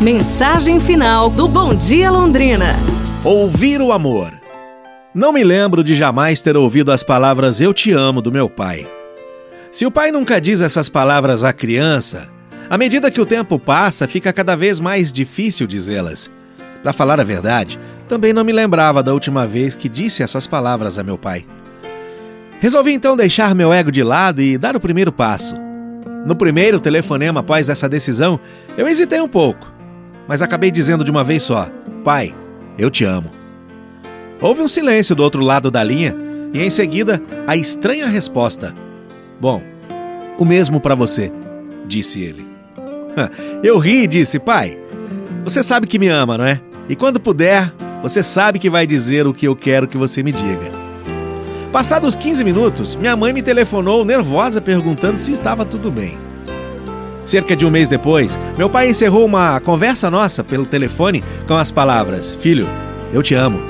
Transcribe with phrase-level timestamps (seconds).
[0.00, 2.74] Mensagem final do Bom Dia Londrina.
[3.22, 4.32] Ouvir o amor.
[5.14, 8.90] Não me lembro de jamais ter ouvido as palavras Eu te amo do meu pai.
[9.70, 12.30] Se o pai nunca diz essas palavras à criança,
[12.70, 16.30] à medida que o tempo passa, fica cada vez mais difícil dizê-las.
[16.82, 17.78] Para falar a verdade,
[18.08, 21.44] também não me lembrava da última vez que disse essas palavras a meu pai.
[22.58, 25.56] Resolvi então deixar meu ego de lado e dar o primeiro passo.
[26.24, 28.40] No primeiro telefonema após essa decisão,
[28.78, 29.78] eu hesitei um pouco
[30.30, 31.68] mas acabei dizendo de uma vez só:
[32.04, 32.32] Pai,
[32.78, 33.32] eu te amo.
[34.40, 36.16] Houve um silêncio do outro lado da linha
[36.54, 38.72] e em seguida a estranha resposta:
[39.40, 39.60] Bom,
[40.38, 41.32] o mesmo para você,
[41.84, 42.46] disse ele.
[43.60, 44.78] Eu ri e disse: Pai,
[45.42, 46.60] você sabe que me ama, não é?
[46.88, 47.68] E quando puder,
[48.00, 50.70] você sabe que vai dizer o que eu quero que você me diga.
[51.72, 56.29] Passados 15 minutos, minha mãe me telefonou nervosa perguntando se estava tudo bem.
[57.24, 61.70] Cerca de um mês depois, meu pai encerrou uma conversa nossa pelo telefone com as
[61.70, 62.68] palavras: Filho,
[63.12, 63.60] eu te amo.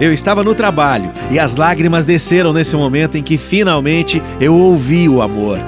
[0.00, 5.08] Eu estava no trabalho e as lágrimas desceram nesse momento em que finalmente eu ouvi
[5.08, 5.58] o amor.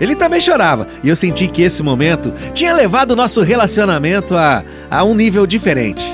[0.00, 5.04] Ele também chorava e eu senti que esse momento tinha levado nosso relacionamento a, a
[5.04, 6.04] um nível diferente.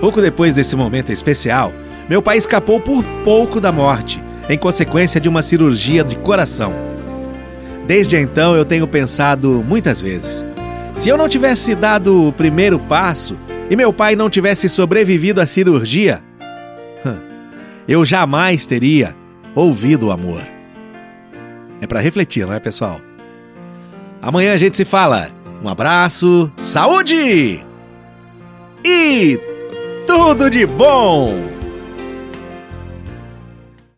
[0.00, 1.72] Pouco depois desse momento especial,
[2.08, 6.85] meu pai escapou por pouco da morte, em consequência de uma cirurgia de coração.
[7.86, 10.44] Desde então eu tenho pensado muitas vezes:
[10.96, 13.38] se eu não tivesse dado o primeiro passo
[13.70, 16.22] e meu pai não tivesse sobrevivido à cirurgia,
[17.88, 19.14] eu jamais teria
[19.54, 20.42] ouvido o amor.
[21.80, 23.00] É para refletir, não é, pessoal?
[24.20, 25.28] Amanhã a gente se fala.
[25.62, 27.64] Um abraço, saúde
[28.84, 29.40] e
[30.06, 31.55] tudo de bom!